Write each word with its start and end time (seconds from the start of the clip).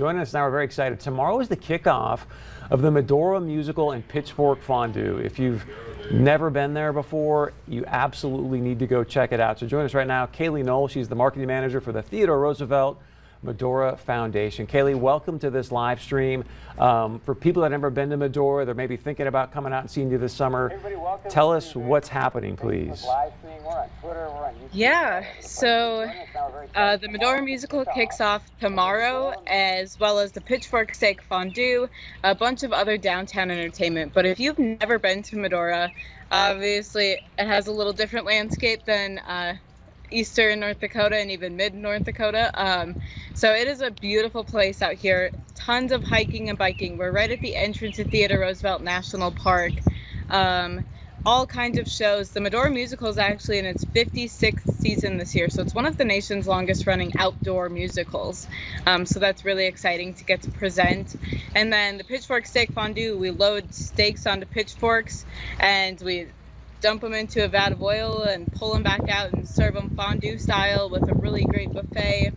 joining 0.00 0.22
us 0.22 0.32
now. 0.32 0.46
We're 0.46 0.50
very 0.50 0.64
excited. 0.64 0.98
Tomorrow 0.98 1.40
is 1.40 1.48
the 1.48 1.58
kickoff 1.58 2.20
of 2.70 2.80
the 2.80 2.90
Medora 2.90 3.38
Musical 3.38 3.90
and 3.90 4.08
Pitchfork 4.08 4.62
Fondue. 4.62 5.18
If 5.22 5.38
you've 5.38 5.66
never 6.10 6.48
been 6.48 6.72
there 6.72 6.94
before, 6.94 7.52
you 7.68 7.84
absolutely 7.86 8.62
need 8.62 8.78
to 8.78 8.86
go 8.86 9.04
check 9.04 9.30
it 9.30 9.40
out. 9.40 9.58
So 9.58 9.66
join 9.66 9.84
us 9.84 9.92
right 9.92 10.06
now, 10.06 10.24
Kaylee 10.24 10.64
Knoll. 10.64 10.88
She's 10.88 11.10
the 11.10 11.16
marketing 11.16 11.48
manager 11.48 11.82
for 11.82 11.92
the 11.92 12.00
Theodore 12.00 12.40
Roosevelt 12.40 12.98
Medora 13.42 13.96
Foundation. 13.96 14.66
Kaylee, 14.66 14.94
welcome 14.94 15.38
to 15.38 15.50
this 15.50 15.72
live 15.72 16.00
stream. 16.00 16.44
Um, 16.78 17.20
for 17.20 17.34
people 17.34 17.62
that 17.62 17.72
have 17.72 17.80
never 17.80 17.90
been 17.90 18.10
to 18.10 18.16
Medora, 18.16 18.64
they're 18.64 18.74
maybe 18.74 18.96
thinking 18.96 19.26
about 19.26 19.52
coming 19.52 19.72
out 19.72 19.80
and 19.80 19.90
seeing 19.90 20.10
you 20.10 20.18
this 20.18 20.34
summer. 20.34 20.78
Tell 21.28 21.52
us 21.52 21.74
what's 21.74 22.08
happening, 22.08 22.56
please. 22.56 23.06
Yeah, 24.72 25.24
so 25.40 26.10
uh, 26.74 26.96
the 26.96 27.08
Medora 27.08 27.42
musical 27.42 27.84
kicks 27.86 28.20
off 28.20 28.42
tomorrow, 28.60 29.32
as 29.46 29.98
well 29.98 30.18
as 30.18 30.32
the 30.32 30.40
Pitchfork 30.40 30.94
Steak 30.94 31.22
Fondue, 31.22 31.88
a 32.22 32.34
bunch 32.34 32.62
of 32.62 32.72
other 32.72 32.98
downtown 32.98 33.50
entertainment. 33.50 34.12
But 34.12 34.26
if 34.26 34.38
you've 34.38 34.58
never 34.58 34.98
been 34.98 35.22
to 35.24 35.36
Medora, 35.36 35.90
obviously 36.30 37.24
it 37.38 37.46
has 37.46 37.66
a 37.66 37.72
little 37.72 37.92
different 37.92 38.26
landscape 38.26 38.84
than 38.84 39.18
uh, 39.18 39.54
eastern 40.10 40.60
North 40.60 40.80
Dakota 40.80 41.16
and 41.16 41.30
even 41.30 41.56
mid 41.56 41.74
North 41.74 42.04
Dakota. 42.04 42.50
Um, 42.54 42.96
so 43.34 43.52
it 43.52 43.68
is 43.68 43.80
a 43.80 43.90
beautiful 43.90 44.44
place 44.44 44.82
out 44.82 44.94
here. 44.94 45.30
Tons 45.54 45.92
of 45.92 46.02
hiking 46.02 46.48
and 46.48 46.58
biking. 46.58 46.98
We're 46.98 47.12
right 47.12 47.30
at 47.30 47.40
the 47.40 47.56
entrance 47.56 47.96
to 47.96 48.04
Theodore 48.04 48.40
Roosevelt 48.40 48.82
National 48.82 49.30
Park. 49.30 49.72
Um, 50.28 50.84
all 51.26 51.46
kinds 51.46 51.78
of 51.78 51.88
shows. 51.88 52.30
The 52.30 52.40
Medora 52.40 52.70
Musical 52.70 53.08
is 53.08 53.18
actually 53.18 53.58
in 53.58 53.66
its 53.66 53.84
56th 53.84 54.72
season 54.80 55.18
this 55.18 55.34
year, 55.34 55.50
so 55.50 55.62
it's 55.62 55.74
one 55.74 55.86
of 55.86 55.96
the 55.96 56.04
nation's 56.04 56.46
longest 56.46 56.86
running 56.86 57.12
outdoor 57.18 57.68
musicals. 57.68 58.46
Um, 58.86 59.04
so 59.04 59.20
that's 59.20 59.44
really 59.44 59.66
exciting 59.66 60.14
to 60.14 60.24
get 60.24 60.42
to 60.42 60.50
present. 60.50 61.14
And 61.54 61.72
then 61.72 61.98
the 61.98 62.04
Pitchfork 62.04 62.46
Steak 62.46 62.72
Fondue, 62.72 63.18
we 63.18 63.30
load 63.30 63.74
steaks 63.74 64.26
onto 64.26 64.46
pitchforks 64.46 65.26
and 65.58 66.00
we 66.00 66.28
dump 66.80 67.02
them 67.02 67.12
into 67.12 67.44
a 67.44 67.48
vat 67.48 67.72
of 67.72 67.82
oil 67.82 68.22
and 68.22 68.50
pull 68.52 68.72
them 68.72 68.82
back 68.82 69.08
out 69.08 69.32
and 69.32 69.48
serve 69.48 69.74
them 69.74 69.90
fondue 69.90 70.38
style 70.38 70.88
with 70.90 71.08
a 71.08 71.14
really 71.14 71.44
great 71.44 71.72
buffet. 71.72 72.32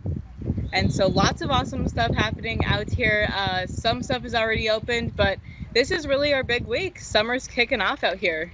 And 0.72 0.92
so 0.92 1.06
lots 1.06 1.40
of 1.40 1.50
awesome 1.50 1.88
stuff 1.88 2.14
happening 2.14 2.64
out 2.64 2.90
here. 2.90 3.28
Uh, 3.32 3.66
some 3.66 4.02
stuff 4.02 4.24
is 4.24 4.34
already 4.34 4.70
opened, 4.70 5.16
but 5.16 5.38
this 5.72 5.90
is 5.90 6.06
really 6.06 6.34
our 6.34 6.42
big 6.42 6.66
week. 6.66 6.98
Summer's 7.00 7.46
kicking 7.46 7.80
off 7.80 8.04
out 8.04 8.16
here. 8.16 8.52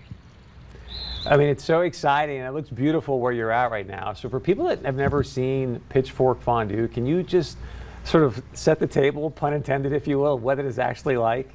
I 1.26 1.36
mean, 1.36 1.48
it's 1.48 1.64
so 1.64 1.80
exciting. 1.80 2.38
and 2.38 2.46
It 2.46 2.52
looks 2.52 2.70
beautiful 2.70 3.20
where 3.20 3.32
you're 3.32 3.50
at 3.50 3.70
right 3.70 3.86
now. 3.86 4.14
So 4.14 4.28
for 4.28 4.40
people 4.40 4.66
that 4.66 4.84
have 4.84 4.96
never 4.96 5.22
seen 5.22 5.80
Pitchfork 5.88 6.40
Fondue, 6.42 6.88
can 6.88 7.06
you 7.06 7.22
just 7.22 7.58
sort 8.04 8.24
of 8.24 8.42
set 8.54 8.78
the 8.78 8.86
table, 8.86 9.30
pun 9.30 9.52
intended, 9.52 9.92
if 9.92 10.06
you 10.06 10.18
will, 10.18 10.38
what 10.38 10.58
it 10.58 10.64
is 10.64 10.78
actually 10.78 11.16
like? 11.16 11.50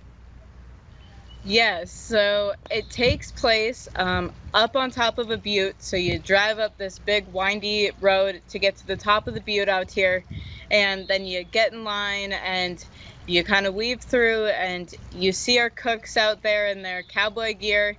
Yes, 1.47 1.91
so 1.91 2.53
it 2.71 2.89
takes 2.89 3.31
place 3.31 3.88
um, 3.95 4.33
up 4.51 4.75
on 4.75 4.89
top 4.89 5.19
of 5.19 5.29
a 5.29 5.38
butte. 5.38 5.75
So 5.77 5.95
you 5.95 6.17
drive 6.17 6.57
up 6.57 6.75
this 6.75 6.97
big 6.97 7.27
windy 7.31 7.91
road 8.01 8.41
to 8.49 8.57
get 8.57 8.77
to 8.77 8.88
the 8.88 8.95
top 8.97 9.27
of 9.27 9.35
the 9.35 9.41
butte 9.41 9.69
out 9.69 9.91
here, 9.91 10.25
and 10.71 11.07
then 11.07 11.27
you 11.27 11.43
get 11.43 11.71
in 11.71 11.83
line 11.83 12.33
and 12.33 12.83
you 13.27 13.43
kind 13.43 13.67
of 13.67 13.75
weave 13.75 14.01
through, 14.01 14.47
and 14.47 14.91
you 15.13 15.31
see 15.31 15.59
our 15.59 15.69
cooks 15.69 16.17
out 16.17 16.41
there 16.41 16.67
in 16.69 16.81
their 16.81 17.03
cowboy 17.03 17.53
gear 17.53 17.95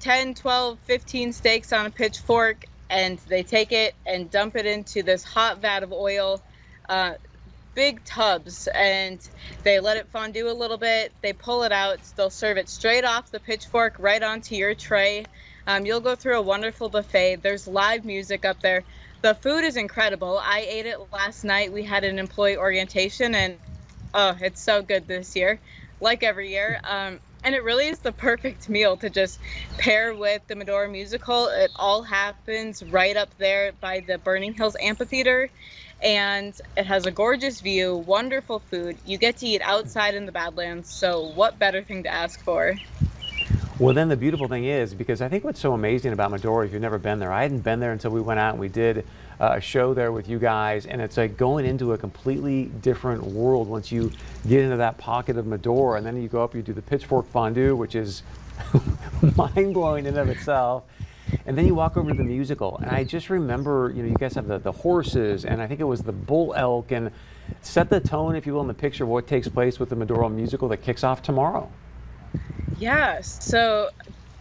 10, 0.00 0.34
12, 0.34 0.78
15 0.80 1.32
steaks 1.32 1.72
on 1.72 1.86
a 1.86 1.90
pitchfork, 1.90 2.66
and 2.90 3.18
they 3.28 3.42
take 3.42 3.72
it 3.72 3.94
and 4.04 4.30
dump 4.30 4.54
it 4.54 4.66
into 4.66 5.02
this 5.02 5.24
hot 5.24 5.62
vat 5.62 5.82
of 5.82 5.92
oil, 5.94 6.42
uh, 6.90 7.14
big 7.74 8.04
tubs, 8.04 8.68
and 8.74 9.20
they 9.62 9.80
let 9.80 9.96
it 9.96 10.08
fondue 10.08 10.50
a 10.50 10.52
little 10.52 10.76
bit. 10.76 11.12
They 11.22 11.32
pull 11.32 11.62
it 11.62 11.72
out. 11.72 11.98
They'll 12.16 12.30
serve 12.30 12.56
it 12.56 12.68
straight 12.68 13.04
off 13.04 13.30
the 13.30 13.40
pitchfork 13.40 13.96
right 13.98 14.22
onto 14.22 14.54
your 14.54 14.74
tray. 14.74 15.24
Um, 15.66 15.86
you'll 15.86 16.00
go 16.00 16.14
through 16.14 16.38
a 16.38 16.42
wonderful 16.42 16.88
buffet. 16.88 17.36
There's 17.42 17.66
live 17.66 18.04
music 18.04 18.44
up 18.44 18.60
there. 18.60 18.84
The 19.22 19.34
food 19.34 19.64
is 19.64 19.76
incredible. 19.76 20.40
I 20.42 20.60
ate 20.60 20.86
it 20.86 20.98
last 21.12 21.44
night. 21.44 21.72
We 21.72 21.82
had 21.82 22.04
an 22.04 22.18
employee 22.18 22.56
orientation, 22.56 23.34
and 23.34 23.58
oh, 24.14 24.36
it's 24.40 24.62
so 24.62 24.82
good 24.82 25.06
this 25.06 25.36
year, 25.36 25.60
like 26.00 26.22
every 26.22 26.50
year. 26.50 26.80
Um, 26.84 27.20
and 27.42 27.54
it 27.54 27.64
really 27.64 27.86
is 27.86 28.00
the 28.00 28.12
perfect 28.12 28.68
meal 28.68 28.96
to 28.98 29.08
just 29.08 29.38
pair 29.78 30.14
with 30.14 30.46
the 30.46 30.56
Medora 30.56 30.88
musical. 30.88 31.46
It 31.48 31.70
all 31.76 32.02
happens 32.02 32.82
right 32.82 33.16
up 33.16 33.36
there 33.38 33.72
by 33.80 34.00
the 34.00 34.18
Burning 34.18 34.52
Hills 34.52 34.76
Amphitheater, 34.80 35.50
and 36.02 36.58
it 36.76 36.86
has 36.86 37.06
a 37.06 37.10
gorgeous 37.10 37.60
view, 37.60 37.96
wonderful 37.96 38.58
food. 38.58 38.96
You 39.04 39.18
get 39.18 39.36
to 39.38 39.46
eat 39.46 39.60
outside 39.62 40.14
in 40.14 40.26
the 40.26 40.32
Badlands, 40.32 40.90
so 40.90 41.28
what 41.34 41.58
better 41.58 41.82
thing 41.82 42.02
to 42.04 42.08
ask 42.08 42.42
for? 42.42 42.76
Well, 43.78 43.94
then 43.94 44.10
the 44.10 44.16
beautiful 44.16 44.46
thing 44.46 44.66
is, 44.66 44.92
because 44.92 45.22
I 45.22 45.28
think 45.28 45.42
what's 45.42 45.58
so 45.58 45.72
amazing 45.72 46.12
about 46.12 46.30
Medora, 46.30 46.66
if 46.66 46.72
you've 46.72 46.82
never 46.82 46.98
been 46.98 47.18
there, 47.18 47.32
I 47.32 47.42
hadn't 47.42 47.60
been 47.60 47.80
there 47.80 47.92
until 47.92 48.10
we 48.10 48.20
went 48.20 48.38
out 48.38 48.52
and 48.52 48.60
we 48.60 48.68
did 48.68 49.06
uh, 49.40 49.54
a 49.56 49.60
show 49.60 49.94
there 49.94 50.12
with 50.12 50.28
you 50.28 50.38
guys, 50.38 50.84
and 50.84 51.00
it's 51.00 51.16
like 51.16 51.38
going 51.38 51.64
into 51.64 51.94
a 51.94 51.98
completely 51.98 52.66
different 52.82 53.22
world 53.22 53.68
once 53.68 53.90
you 53.90 54.12
get 54.46 54.60
into 54.60 54.76
that 54.76 54.98
pocket 54.98 55.38
of 55.38 55.46
Medora, 55.46 55.96
and 55.96 56.06
then 56.06 56.20
you 56.20 56.28
go 56.28 56.44
up, 56.44 56.54
you 56.54 56.60
do 56.60 56.74
the 56.74 56.82
pitchfork 56.82 57.26
fondue, 57.30 57.74
which 57.74 57.94
is 57.94 58.22
mind 59.36 59.72
blowing 59.72 60.04
in 60.04 60.18
of 60.18 60.28
itself. 60.28 60.84
And 61.46 61.56
then 61.56 61.66
you 61.66 61.74
walk 61.74 61.96
over 61.96 62.10
to 62.10 62.16
the 62.16 62.22
musical, 62.22 62.78
and 62.78 62.90
I 62.90 63.04
just 63.04 63.30
remember, 63.30 63.92
you 63.94 64.02
know, 64.02 64.08
you 64.08 64.16
guys 64.16 64.34
have 64.34 64.46
the, 64.46 64.58
the 64.58 64.72
horses, 64.72 65.44
and 65.44 65.60
I 65.60 65.66
think 65.66 65.80
it 65.80 65.84
was 65.84 66.02
the 66.02 66.12
bull 66.12 66.54
elk, 66.54 66.92
and 66.92 67.10
set 67.62 67.90
the 67.90 68.00
tone, 68.00 68.36
if 68.36 68.46
you 68.46 68.54
will, 68.54 68.60
in 68.60 68.68
the 68.68 68.74
picture 68.74 69.04
of 69.04 69.10
what 69.10 69.26
takes 69.26 69.48
place 69.48 69.78
with 69.78 69.88
the 69.88 69.96
Medora 69.96 70.28
musical 70.28 70.68
that 70.68 70.78
kicks 70.78 71.02
off 71.02 71.22
tomorrow. 71.22 71.70
Yeah, 72.78 73.20
so 73.22 73.90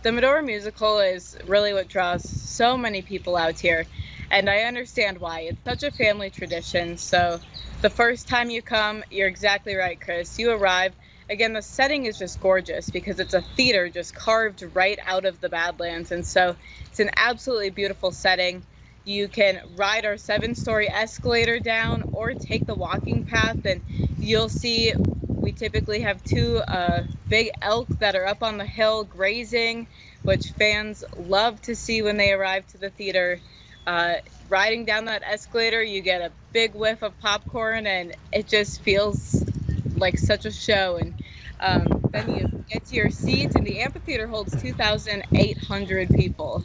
the 0.04 0.12
Medora 0.12 0.44
musical 0.44 1.00
is 1.00 1.38
really 1.48 1.74
what 1.74 1.88
draws 1.88 2.30
so 2.30 2.78
many 2.78 3.02
people 3.02 3.36
out 3.36 3.60
here 3.60 3.86
and 4.32 4.50
I 4.50 4.62
understand 4.62 5.20
why. 5.20 5.42
It's 5.42 5.64
such 5.64 5.84
a 5.84 5.92
family 5.92 6.30
tradition. 6.30 6.98
So 6.98 7.40
the 7.82 7.90
first 7.90 8.28
time 8.28 8.50
you 8.50 8.62
come, 8.62 9.04
you're 9.10 9.28
exactly 9.28 9.76
right, 9.76 10.00
Chris. 10.00 10.38
You 10.38 10.52
arrive. 10.52 10.94
Again, 11.30 11.54
the 11.54 11.62
setting 11.62 12.06
is 12.06 12.18
just 12.18 12.40
gorgeous 12.40 12.90
because 12.90 13.20
it's 13.20 13.36
a 13.36 13.42
theater 13.42 13.88
just 13.90 14.16
carved 14.16 14.64
right 14.74 14.98
out 15.06 15.26
of 15.26 15.40
the 15.42 15.50
Badlands. 15.50 16.12
And 16.12 16.26
so 16.26 16.56
it's 16.90 17.00
an 17.00 17.12
absolutely 17.16 17.70
beautiful 17.70 18.12
setting. 18.12 18.64
You 19.06 19.28
can 19.28 19.62
ride 19.76 20.06
our 20.06 20.18
seven 20.18 20.56
story 20.56 20.90
escalator 20.90 21.60
down 21.60 22.04
or 22.12 22.34
take 22.34 22.66
the 22.66 22.76
walking 22.76 23.24
path, 23.24 23.58
and 23.66 23.82
you'll 24.20 24.50
see 24.50 24.94
we 25.42 25.52
typically 25.52 26.02
have 26.02 26.24
two 26.24 26.58
uh, 26.58 27.04
big 27.30 27.50
elk 27.62 27.88
that 28.00 28.16
are 28.16 28.26
up 28.26 28.44
on 28.44 28.58
the 28.58 28.66
hill 28.66 29.04
grazing, 29.04 29.88
which 30.26 30.52
fans 30.52 31.04
love 31.16 31.62
to 31.62 31.76
see 31.76 32.02
when 32.02 32.18
they 32.18 32.34
arrive 32.34 32.68
to 32.68 32.78
the 32.78 32.90
theater. 32.90 33.40
Uh, 33.88 34.16
riding 34.50 34.86
down 34.86 35.06
that 35.06 35.24
escalator, 35.24 35.82
you 35.82 36.02
get 36.02 36.22
a 36.22 36.32
big 36.52 36.76
whiff 36.76 37.02
of 37.02 37.18
popcorn, 37.20 37.88
and 37.88 38.16
it 38.32 38.48
just 38.48 38.82
feels 38.82 39.39
like 40.00 40.18
such 40.18 40.46
a 40.46 40.52
show. 40.52 40.98
And 40.98 41.14
um, 41.60 41.88
then 42.12 42.30
you 42.30 42.64
get 42.70 42.86
to 42.86 42.96
your 42.96 43.10
seats, 43.10 43.56
and 43.56 43.66
the 43.66 43.82
amphitheater 43.82 44.28
holds 44.28 44.60
2,800 44.62 46.10
people. 46.10 46.64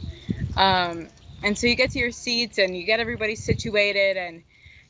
Um, 0.57 1.09
and 1.43 1.57
so 1.57 1.67
you 1.67 1.75
get 1.75 1.91
to 1.91 1.99
your 1.99 2.11
seats, 2.11 2.57
and 2.57 2.75
you 2.77 2.85
get 2.85 2.99
everybody 2.99 3.35
situated, 3.35 4.17
and 4.17 4.43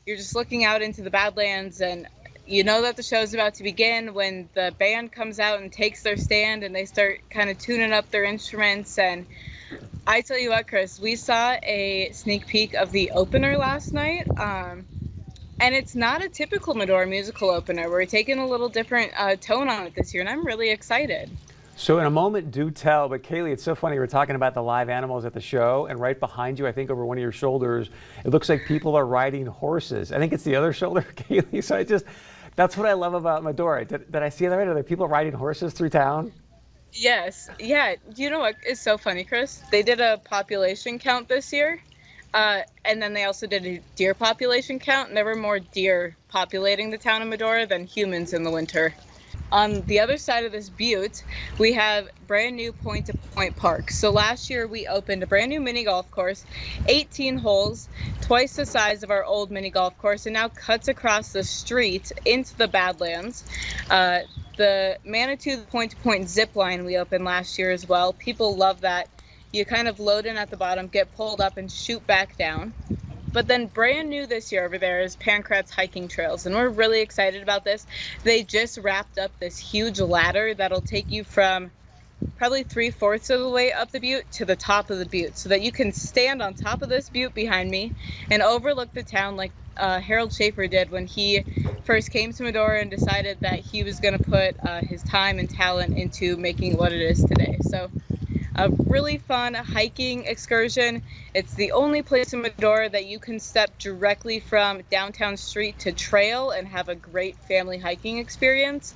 you're 0.06 0.16
just 0.16 0.34
looking 0.34 0.64
out 0.64 0.82
into 0.82 1.02
the 1.02 1.10
Badlands, 1.10 1.80
and 1.80 2.08
you 2.46 2.64
know 2.64 2.82
that 2.82 2.96
the 2.96 3.02
show's 3.02 3.34
about 3.34 3.54
to 3.54 3.64
begin 3.64 4.14
when 4.14 4.48
the 4.54 4.72
band 4.78 5.12
comes 5.12 5.40
out 5.40 5.60
and 5.60 5.72
takes 5.72 6.02
their 6.02 6.16
stand, 6.16 6.62
and 6.62 6.74
they 6.74 6.84
start 6.86 7.20
kind 7.30 7.50
of 7.50 7.58
tuning 7.58 7.92
up 7.92 8.10
their 8.10 8.24
instruments 8.24 8.98
and 8.98 9.26
I 10.06 10.20
tell 10.20 10.38
you 10.38 10.50
what, 10.50 10.68
Chris, 10.68 11.00
we 11.00 11.16
saw 11.16 11.56
a 11.62 12.10
sneak 12.12 12.46
peek 12.46 12.74
of 12.74 12.92
the 12.92 13.10
opener 13.10 13.56
last 13.56 13.92
night. 13.92 14.28
Um, 14.38 14.86
and 15.60 15.74
it's 15.74 15.94
not 15.94 16.22
a 16.22 16.28
typical 16.28 16.74
Medora 16.74 17.06
musical 17.06 17.50
opener. 17.50 17.90
We're 17.90 18.04
taking 18.04 18.38
a 18.38 18.46
little 18.46 18.68
different 18.68 19.12
uh, 19.16 19.36
tone 19.36 19.68
on 19.68 19.86
it 19.86 19.94
this 19.94 20.12
year, 20.12 20.20
and 20.20 20.28
I'm 20.28 20.44
really 20.44 20.70
excited. 20.70 21.30
So 21.78 21.98
in 21.98 22.06
a 22.06 22.10
moment, 22.10 22.50
do 22.50 22.70
tell. 22.70 23.08
But 23.08 23.22
Kaylee, 23.22 23.52
it's 23.52 23.62
so 23.62 23.74
funny. 23.74 23.98
We're 23.98 24.06
talking 24.06 24.34
about 24.34 24.54
the 24.54 24.62
live 24.62 24.88
animals 24.88 25.24
at 25.24 25.34
the 25.34 25.40
show, 25.40 25.86
and 25.86 26.00
right 26.00 26.18
behind 26.18 26.58
you, 26.58 26.66
I 26.66 26.72
think 26.72 26.90
over 26.90 27.04
one 27.04 27.18
of 27.18 27.22
your 27.22 27.32
shoulders, 27.32 27.90
it 28.24 28.30
looks 28.30 28.48
like 28.48 28.64
people 28.66 28.96
are 28.96 29.06
riding 29.06 29.46
horses. 29.46 30.12
I 30.12 30.18
think 30.18 30.32
it's 30.32 30.44
the 30.44 30.56
other 30.56 30.72
shoulder, 30.74 31.02
Kaylee. 31.16 31.62
So 31.62 31.76
I 31.76 31.84
just, 31.84 32.04
that's 32.54 32.76
what 32.76 32.86
I 32.86 32.94
love 32.94 33.14
about 33.14 33.42
Medora. 33.42 33.84
Did, 33.84 34.10
did 34.10 34.22
I 34.22 34.30
see 34.30 34.46
that 34.46 34.56
right? 34.56 34.68
Are 34.68 34.74
there 34.74 34.82
people 34.82 35.06
riding 35.08 35.34
horses 35.34 35.72
through 35.72 35.90
town? 35.90 36.32
Yes. 36.92 37.50
Yeah. 37.58 37.94
You 38.14 38.30
know 38.30 38.38
what 38.38 38.56
is 38.66 38.80
so 38.80 38.96
funny, 38.96 39.24
Chris? 39.24 39.62
They 39.70 39.82
did 39.82 40.00
a 40.00 40.18
population 40.24 40.98
count 40.98 41.28
this 41.28 41.52
year. 41.52 41.82
Uh, 42.34 42.62
and 42.84 43.00
then 43.02 43.14
they 43.14 43.24
also 43.24 43.46
did 43.46 43.64
a 43.66 43.80
deer 43.94 44.14
population 44.14 44.78
count, 44.78 45.08
and 45.08 45.16
there 45.16 45.24
were 45.24 45.34
more 45.36 45.58
deer 45.58 46.16
populating 46.28 46.90
the 46.90 46.98
town 46.98 47.22
of 47.22 47.28
Medora 47.28 47.66
than 47.66 47.86
humans 47.86 48.32
in 48.32 48.42
the 48.42 48.50
winter. 48.50 48.94
on 49.52 49.82
the 49.82 50.00
other 50.00 50.18
side 50.18 50.44
of 50.44 50.52
this 50.52 50.68
butte, 50.68 51.22
we 51.58 51.72
have 51.74 52.08
brand 52.26 52.56
new 52.56 52.72
point 52.72 53.06
to 53.06 53.14
point 53.34 53.56
park. 53.56 53.90
So 53.90 54.10
last 54.10 54.50
year 54.50 54.66
we 54.66 54.86
opened 54.86 55.22
a 55.22 55.26
brand 55.26 55.50
new 55.50 55.60
mini 55.60 55.84
golf 55.84 56.10
course, 56.10 56.44
18 56.88 57.38
holes, 57.38 57.88
twice 58.22 58.56
the 58.56 58.66
size 58.66 59.02
of 59.02 59.10
our 59.10 59.24
old 59.24 59.50
mini 59.50 59.70
golf 59.70 59.96
course, 59.98 60.26
and 60.26 60.34
now 60.34 60.48
cuts 60.48 60.88
across 60.88 61.32
the 61.32 61.44
street 61.44 62.10
into 62.24 62.56
the 62.56 62.68
Badlands. 62.68 63.44
Uh, 63.88 64.20
the 64.56 64.98
Manitou 65.04 65.58
point 65.64 65.92
to 65.92 65.96
point 65.98 66.28
zip 66.28 66.56
line 66.56 66.84
we 66.84 66.96
opened 66.96 67.24
last 67.24 67.58
year 67.58 67.70
as 67.70 67.88
well. 67.88 68.12
People 68.12 68.56
love 68.56 68.80
that. 68.80 69.08
You 69.52 69.64
kind 69.64 69.88
of 69.88 70.00
load 70.00 70.26
in 70.26 70.36
at 70.36 70.50
the 70.50 70.56
bottom, 70.56 70.88
get 70.88 71.14
pulled 71.16 71.40
up, 71.40 71.56
and 71.56 71.70
shoot 71.70 72.06
back 72.06 72.36
down. 72.36 72.74
But 73.32 73.48
then 73.48 73.66
brand 73.66 74.08
new 74.08 74.26
this 74.26 74.50
year 74.52 74.64
over 74.64 74.78
there 74.78 75.00
is 75.00 75.16
Pancratz 75.16 75.70
Hiking 75.70 76.08
Trails, 76.08 76.46
and 76.46 76.54
we're 76.54 76.68
really 76.68 77.00
excited 77.00 77.42
about 77.42 77.64
this. 77.64 77.86
They 78.24 78.42
just 78.42 78.78
wrapped 78.78 79.18
up 79.18 79.30
this 79.38 79.58
huge 79.58 80.00
ladder 80.00 80.54
that'll 80.54 80.80
take 80.80 81.10
you 81.10 81.24
from 81.24 81.70
probably 82.38 82.62
three 82.62 82.90
fourths 82.90 83.30
of 83.30 83.40
the 83.40 83.48
way 83.48 83.72
up 83.72 83.90
the 83.90 84.00
butte 84.00 84.30
to 84.32 84.44
the 84.44 84.56
top 84.56 84.90
of 84.90 84.98
the 84.98 85.06
butte 85.06 85.36
so 85.36 85.50
that 85.50 85.60
you 85.60 85.72
can 85.72 85.92
stand 85.92 86.40
on 86.40 86.54
top 86.54 86.82
of 86.82 86.88
this 86.88 87.10
butte 87.10 87.34
behind 87.34 87.70
me 87.70 87.92
and 88.30 88.42
overlook 88.42 88.92
the 88.94 89.02
town 89.02 89.36
like 89.36 89.52
uh, 89.76 90.00
Harold 90.00 90.30
Schafer 90.30 90.70
did 90.70 90.90
when 90.90 91.06
he 91.06 91.44
first 91.84 92.10
came 92.10 92.32
to 92.32 92.42
Medora 92.42 92.80
and 92.80 92.90
decided 92.90 93.40
that 93.42 93.60
he 93.60 93.82
was 93.82 94.00
going 94.00 94.16
to 94.16 94.24
put 94.24 94.56
uh, 94.64 94.80
his 94.80 95.02
time 95.02 95.38
and 95.38 95.50
talent 95.50 95.96
into 95.96 96.36
making 96.36 96.76
what 96.76 96.92
it 96.92 97.02
is 97.02 97.22
today. 97.24 97.58
So 97.60 97.90
a 98.56 98.70
really 98.86 99.18
fun 99.18 99.54
hiking 99.54 100.24
excursion. 100.24 101.02
It's 101.34 101.54
the 101.54 101.72
only 101.72 102.02
place 102.02 102.32
in 102.32 102.40
Medora 102.40 102.88
that 102.88 103.06
you 103.06 103.18
can 103.18 103.38
step 103.38 103.78
directly 103.78 104.40
from 104.40 104.82
downtown 104.90 105.36
street 105.36 105.78
to 105.80 105.92
trail 105.92 106.50
and 106.50 106.66
have 106.66 106.88
a 106.88 106.94
great 106.94 107.36
family 107.36 107.78
hiking 107.78 108.18
experience. 108.18 108.94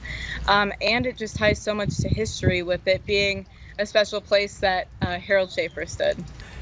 Um, 0.48 0.72
and 0.80 1.06
it 1.06 1.18
just 1.18 1.36
ties 1.36 1.58
so 1.58 1.74
much 1.74 1.98
to 1.98 2.08
history 2.08 2.62
with 2.62 2.86
it 2.88 3.04
being 3.06 3.46
a 3.78 3.86
special 3.86 4.20
place 4.20 4.58
that 4.58 4.88
uh, 5.02 5.18
Harold 5.18 5.50
Schafer 5.50 5.88
stood. 5.88 6.16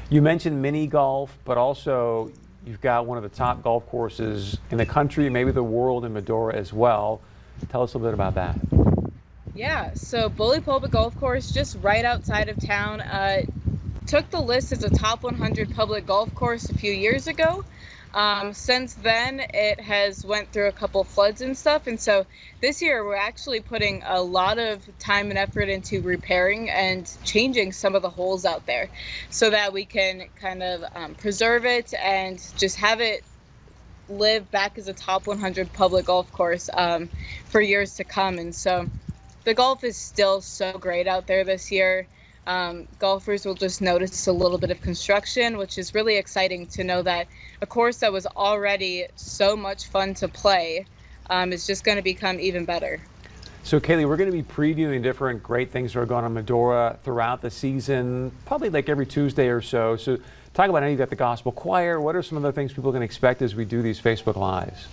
You 0.09 0.21
mentioned 0.21 0.61
mini 0.61 0.87
golf, 0.87 1.37
but 1.45 1.57
also 1.57 2.31
you've 2.65 2.81
got 2.81 3.05
one 3.05 3.17
of 3.17 3.23
the 3.23 3.29
top 3.29 3.63
golf 3.63 3.85
courses 3.87 4.57
in 4.71 4.77
the 4.77 4.85
country, 4.85 5.29
maybe 5.29 5.51
the 5.51 5.63
world 5.63 6.03
in 6.03 6.13
Medora 6.13 6.55
as 6.55 6.73
well. 6.73 7.21
Tell 7.69 7.83
us 7.83 7.93
a 7.93 7.97
little 7.97 8.09
bit 8.09 8.13
about 8.13 8.35
that. 8.35 8.98
Yeah, 9.59 9.89
so 9.93 10.29
Bully 10.29 10.61
Pulpit 10.61 10.91
Golf 10.91 11.17
Course, 11.17 11.51
just 11.51 11.75
right 11.81 12.05
outside 12.05 12.47
of 12.47 12.57
town, 12.65 13.01
uh, 13.01 13.39
took 14.07 14.29
the 14.31 14.39
list 14.39 14.71
as 14.71 14.83
a 14.83 14.89
top 14.89 15.21
100 15.25 15.69
public 15.69 16.05
golf 16.05 16.33
course 16.33 16.69
a 16.69 16.73
few 16.73 16.93
years 16.93 17.27
ago. 17.27 17.61
Um, 18.13 18.53
since 18.53 18.95
then, 18.95 19.41
it 19.53 19.81
has 19.81 20.23
went 20.23 20.53
through 20.53 20.69
a 20.69 20.71
couple 20.71 21.03
floods 21.03 21.41
and 21.41 21.57
stuff, 21.57 21.87
and 21.87 21.99
so 21.99 22.25
this 22.61 22.81
year 22.81 23.03
we're 23.03 23.17
actually 23.17 23.59
putting 23.59 24.01
a 24.07 24.21
lot 24.21 24.59
of 24.59 24.87
time 24.97 25.29
and 25.29 25.37
effort 25.37 25.67
into 25.67 26.01
repairing 26.03 26.69
and 26.69 27.11
changing 27.25 27.73
some 27.73 27.95
of 27.95 28.01
the 28.01 28.09
holes 28.09 28.45
out 28.45 28.65
there, 28.65 28.89
so 29.29 29.49
that 29.49 29.73
we 29.73 29.83
can 29.83 30.29
kind 30.39 30.63
of 30.63 30.85
um, 30.95 31.15
preserve 31.15 31.65
it 31.65 31.93
and 32.01 32.39
just 32.55 32.77
have 32.77 33.01
it 33.01 33.25
live 34.07 34.49
back 34.51 34.77
as 34.77 34.87
a 34.87 34.93
top 34.93 35.27
100 35.27 35.73
public 35.73 36.05
golf 36.05 36.31
course 36.31 36.69
um, 36.75 37.09
for 37.49 37.59
years 37.59 37.95
to 37.95 38.05
come. 38.05 38.39
And 38.39 38.55
so 38.55 38.87
the 39.43 39.53
golf 39.53 39.83
is 39.83 39.97
still 39.97 40.41
so 40.41 40.77
great 40.77 41.07
out 41.07 41.27
there 41.27 41.43
this 41.43 41.71
year. 41.71 42.07
Um, 42.47 42.87
golfers 42.97 43.45
will 43.45 43.53
just 43.53 43.81
notice 43.81 44.27
a 44.27 44.31
little 44.31 44.57
bit 44.57 44.71
of 44.71 44.81
construction, 44.81 45.57
which 45.57 45.77
is 45.77 45.93
really 45.93 46.17
exciting 46.17 46.65
to 46.67 46.83
know 46.83 47.01
that 47.03 47.27
a 47.61 47.67
course 47.67 47.97
that 47.97 48.11
was 48.11 48.25
already 48.25 49.05
so 49.15 49.55
much 49.55 49.85
fun 49.87 50.13
to 50.15 50.27
play 50.27 50.85
um, 51.29 51.53
is 51.53 51.67
just 51.67 51.83
going 51.83 51.97
to 51.97 52.01
become 52.01 52.39
even 52.39 52.65
better. 52.65 52.99
So, 53.61 53.79
Kaylee, 53.79 54.07
we're 54.07 54.17
going 54.17 54.31
to 54.31 54.35
be 54.35 54.41
previewing 54.41 55.03
different 55.03 55.43
great 55.43 55.69
things 55.69 55.93
that 55.93 55.99
are 55.99 56.05
going 56.05 56.25
on 56.25 56.33
Medora 56.33 56.97
throughout 57.03 57.41
the 57.41 57.51
season, 57.51 58.31
probably 58.45 58.69
like 58.69 58.89
every 58.89 59.05
Tuesday 59.05 59.49
or 59.49 59.61
so. 59.61 59.95
So, 59.95 60.17
talk 60.53 60.69
about, 60.69 60.79
know 60.79 60.87
you 60.87 60.97
got 60.97 61.09
the 61.09 61.15
gospel 61.15 61.51
choir. 61.51 62.01
What 62.01 62.15
are 62.15 62.23
some 62.23 62.37
of 62.37 62.43
the 62.43 62.51
things 62.51 62.73
people 62.73 62.91
can 62.91 63.03
expect 63.03 63.41
as 63.41 63.53
we 63.53 63.65
do 63.65 63.81
these 63.81 64.01
Facebook 64.01 64.37
Lives? 64.37 64.87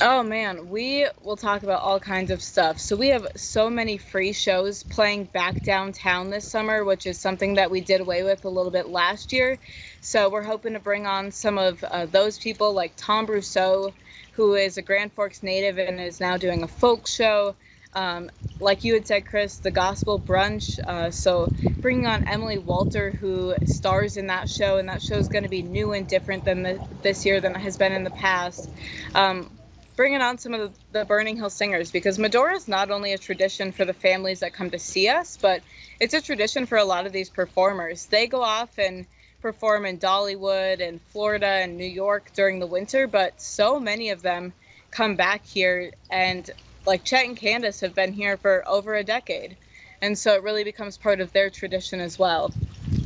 Oh 0.00 0.22
man, 0.22 0.68
we 0.68 1.06
will 1.22 1.36
talk 1.36 1.62
about 1.62 1.82
all 1.82 2.00
kinds 2.00 2.30
of 2.30 2.42
stuff. 2.42 2.78
So 2.78 2.96
we 2.96 3.08
have 3.08 3.26
so 3.36 3.70
many 3.70 3.96
free 3.96 4.32
shows 4.32 4.82
playing 4.82 5.24
back 5.26 5.62
downtown 5.62 6.30
this 6.30 6.50
summer, 6.50 6.84
which 6.84 7.06
is 7.06 7.18
something 7.18 7.54
that 7.54 7.70
we 7.70 7.80
did 7.80 8.00
away 8.00 8.22
with 8.24 8.44
a 8.44 8.48
little 8.48 8.72
bit 8.72 8.88
last 8.88 9.32
year. 9.32 9.56
So 10.00 10.28
we're 10.28 10.42
hoping 10.42 10.72
to 10.72 10.80
bring 10.80 11.06
on 11.06 11.30
some 11.30 11.58
of 11.58 11.82
uh, 11.84 12.06
those 12.06 12.38
people 12.38 12.72
like 12.72 12.92
Tom 12.96 13.26
Brousseau, 13.26 13.92
who 14.32 14.54
is 14.54 14.76
a 14.76 14.82
Grand 14.82 15.12
Forks 15.12 15.42
native 15.42 15.78
and 15.78 16.00
is 16.00 16.20
now 16.20 16.36
doing 16.36 16.64
a 16.64 16.68
folk 16.68 17.06
show. 17.06 17.54
Um, 17.94 18.30
like 18.58 18.82
you 18.82 18.94
had 18.94 19.06
said, 19.06 19.26
Chris, 19.26 19.58
the 19.58 19.70
gospel 19.70 20.18
brunch. 20.18 20.80
Uh, 20.84 21.12
so 21.12 21.52
bringing 21.80 22.06
on 22.06 22.24
Emily 22.24 22.58
Walter, 22.58 23.12
who 23.12 23.54
stars 23.64 24.16
in 24.16 24.26
that 24.26 24.48
show, 24.48 24.78
and 24.78 24.88
that 24.88 25.02
show 25.02 25.16
is 25.16 25.28
going 25.28 25.44
to 25.44 25.50
be 25.50 25.62
new 25.62 25.92
and 25.92 26.08
different 26.08 26.44
than 26.44 26.62
the, 26.62 26.80
this 27.02 27.24
year 27.24 27.40
than 27.40 27.54
it 27.54 27.60
has 27.60 27.76
been 27.76 27.92
in 27.92 28.02
the 28.02 28.10
past. 28.10 28.68
Um, 29.14 29.53
bringing 29.96 30.20
on 30.20 30.38
some 30.38 30.54
of 30.54 30.72
the, 30.92 31.04
Burning 31.04 31.36
Hill 31.36 31.50
Singers 31.50 31.90
because 31.90 32.18
Medora 32.18 32.54
is 32.54 32.68
not 32.68 32.90
only 32.90 33.12
a 33.12 33.18
tradition 33.18 33.72
for 33.72 33.84
the 33.84 33.92
families 33.92 34.40
that 34.40 34.52
come 34.52 34.70
to 34.70 34.78
see 34.78 35.08
us, 35.08 35.36
but 35.40 35.62
it's 36.00 36.14
a 36.14 36.20
tradition 36.20 36.66
for 36.66 36.78
a 36.78 36.84
lot 36.84 37.06
of 37.06 37.12
these 37.12 37.30
performers. 37.30 38.06
They 38.06 38.26
go 38.26 38.42
off 38.42 38.78
and 38.78 39.06
perform 39.40 39.84
in 39.86 39.98
Dollywood 39.98 40.86
and 40.86 41.00
Florida 41.08 41.46
and 41.46 41.76
New 41.76 41.84
York 41.84 42.30
during 42.34 42.58
the 42.58 42.66
winter, 42.66 43.06
but 43.06 43.40
so 43.40 43.78
many 43.78 44.10
of 44.10 44.22
them 44.22 44.52
come 44.90 45.16
back 45.16 45.44
here 45.44 45.92
and 46.10 46.50
like 46.86 47.04
Chet 47.04 47.26
and 47.26 47.36
Candace 47.36 47.80
have 47.80 47.94
been 47.94 48.12
here 48.12 48.36
for 48.36 48.62
over 48.66 48.94
a 48.94 49.04
decade. 49.04 49.56
And 50.02 50.18
so 50.18 50.34
it 50.34 50.42
really 50.42 50.64
becomes 50.64 50.98
part 50.98 51.20
of 51.20 51.32
their 51.32 51.50
tradition 51.50 52.00
as 52.00 52.18
well. 52.18 52.52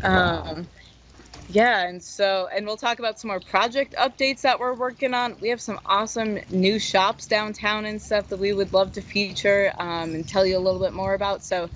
Um, 0.02 0.67
yeah, 1.50 1.89
and 1.89 2.03
so, 2.03 2.49
and 2.53 2.67
we'll 2.67 2.77
talk 2.77 2.99
about 2.99 3.19
some 3.19 3.29
more 3.29 3.41
project 3.41 3.95
updates 3.99 4.43
that 4.43 4.61
we're 4.61 4.75
working 4.75 5.15
on. 5.15 5.35
We 5.41 5.49
have 5.49 5.61
some 5.61 5.81
awesome 5.87 6.41
new 6.50 6.79
shops 6.79 7.27
downtown 7.27 7.87
and 7.87 8.00
stuff 8.00 8.29
that 8.29 8.39
we 8.39 8.53
would 8.53 8.73
love 8.73 8.93
to 8.93 9.00
feature 9.00 9.73
um, 9.79 10.15
and 10.15 10.29
tell 10.29 10.45
you 10.45 10.59
a 10.59 10.61
little 10.61 10.81
bit 10.81 10.93
more 10.93 11.15
about. 11.15 11.43
So, 11.43 11.71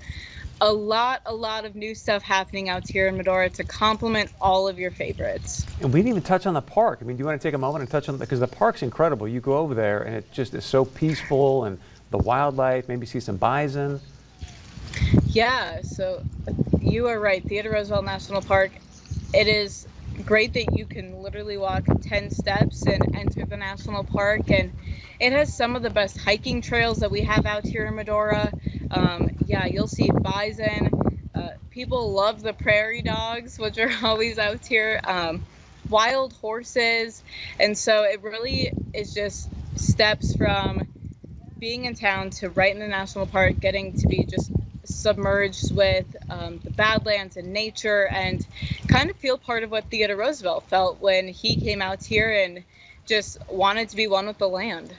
a 0.61 0.71
lot, 0.71 1.21
a 1.25 1.33
lot 1.33 1.65
of 1.65 1.75
new 1.75 1.95
stuff 1.95 2.21
happening 2.21 2.69
out 2.69 2.87
here 2.87 3.07
in 3.07 3.17
Medora 3.17 3.49
to 3.49 3.63
complement 3.63 4.31
all 4.39 4.67
of 4.67 4.77
your 4.77 4.91
favorites. 4.91 5.65
And 5.81 5.91
we 5.91 5.99
didn't 5.99 6.09
even 6.09 6.21
touch 6.21 6.45
on 6.45 6.53
the 6.53 6.61
park. 6.61 6.99
I 7.01 7.05
mean, 7.05 7.17
do 7.17 7.21
you 7.21 7.25
want 7.25 7.41
to 7.41 7.45
take 7.45 7.55
a 7.55 7.57
moment 7.57 7.81
and 7.81 7.89
touch 7.89 8.07
on 8.07 8.17
because 8.17 8.39
the 8.39 8.47
park's 8.47 8.83
incredible. 8.83 9.27
You 9.27 9.41
go 9.41 9.57
over 9.57 9.73
there 9.73 10.03
and 10.03 10.15
it 10.15 10.31
just 10.31 10.53
is 10.53 10.63
so 10.63 10.85
peaceful 10.85 11.65
and 11.65 11.79
the 12.11 12.19
wildlife. 12.19 12.87
Maybe 12.87 13.05
see 13.07 13.19
some 13.19 13.37
bison. 13.37 13.99
Yeah, 15.27 15.81
so 15.81 16.23
you 16.79 17.07
are 17.07 17.19
right. 17.19 17.43
Theodore 17.43 17.73
Roosevelt 17.73 18.05
National 18.05 18.41
Park 18.41 18.71
it 19.33 19.47
is 19.47 19.87
great 20.25 20.53
that 20.53 20.77
you 20.77 20.85
can 20.85 21.21
literally 21.21 21.57
walk 21.57 21.83
10 22.01 22.29
steps 22.29 22.85
and 22.85 23.15
enter 23.15 23.45
the 23.45 23.57
national 23.57 24.03
park 24.03 24.49
and 24.51 24.71
it 25.19 25.31
has 25.33 25.55
some 25.55 25.75
of 25.75 25.81
the 25.81 25.89
best 25.89 26.19
hiking 26.19 26.61
trails 26.61 26.99
that 26.99 27.09
we 27.09 27.21
have 27.21 27.45
out 27.45 27.65
here 27.65 27.85
in 27.85 27.95
medora. 27.95 28.51
Um, 28.91 29.29
yeah 29.45 29.65
you'll 29.65 29.87
see 29.87 30.09
bison. 30.11 30.89
Uh, 31.33 31.51
people 31.71 32.13
love 32.13 32.41
the 32.43 32.53
prairie 32.53 33.01
dogs 33.01 33.57
which 33.57 33.77
are 33.77 33.91
always 34.03 34.37
out 34.37 34.65
here. 34.65 35.01
Um, 35.03 35.43
wild 35.89 36.33
horses. 36.33 37.23
And 37.59 37.77
so 37.77 38.03
it 38.03 38.21
really 38.21 38.71
is 38.93 39.13
just 39.13 39.49
steps 39.75 40.35
from 40.35 40.87
being 41.59 41.85
in 41.85 41.95
town 41.95 42.29
to 42.29 42.49
right 42.49 42.73
in 42.73 42.79
the 42.79 42.87
national 42.87 43.25
park 43.25 43.59
getting 43.59 43.97
to 43.97 44.07
be 44.07 44.25
just 44.25 44.51
submerged 44.83 45.75
with 45.75 46.05
um, 46.29 46.59
the 46.63 46.71
Badlands 46.71 47.37
and 47.37 47.51
nature 47.53 48.07
and 48.07 48.45
kind 48.87 49.09
of 49.09 49.15
feel 49.17 49.37
part 49.37 49.63
of 49.63 49.71
what 49.71 49.85
Theodore 49.85 50.17
Roosevelt 50.17 50.65
felt 50.69 50.99
when 50.99 51.27
he 51.27 51.55
came 51.55 51.81
out 51.81 52.03
here 52.03 52.31
and 52.31 52.63
just 53.05 53.37
wanted 53.49 53.89
to 53.89 53.95
be 53.95 54.07
one 54.07 54.27
with 54.27 54.37
the 54.37 54.47
land. 54.47 54.93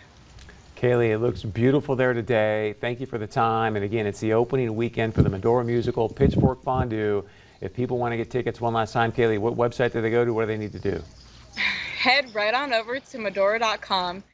Kaylee, 0.76 1.10
it 1.10 1.18
looks 1.18 1.42
beautiful 1.42 1.96
there 1.96 2.12
today. 2.12 2.74
Thank 2.80 3.00
you 3.00 3.06
for 3.06 3.18
the 3.18 3.26
time. 3.26 3.76
And 3.76 3.84
again, 3.84 4.06
it's 4.06 4.20
the 4.20 4.34
opening 4.34 4.74
weekend 4.74 5.14
for 5.14 5.22
the 5.22 5.30
Medora 5.30 5.64
musical, 5.64 6.08
Pitchfork 6.08 6.62
Fondue. 6.62 7.24
If 7.60 7.72
people 7.72 7.98
want 7.98 8.12
to 8.12 8.16
get 8.16 8.30
tickets 8.30 8.60
one 8.60 8.74
last 8.74 8.92
time, 8.92 9.12
Kaylee, 9.12 9.38
what 9.38 9.56
website 9.56 9.92
do 9.92 10.02
they 10.02 10.10
go 10.10 10.24
to? 10.24 10.34
What 10.34 10.42
do 10.42 10.46
they 10.48 10.58
need 10.58 10.72
to 10.72 10.78
do? 10.78 11.02
Head 11.96 12.34
right 12.34 12.52
on 12.52 12.72
over 12.72 12.98
to 12.98 13.18
Medora.com 13.18 14.24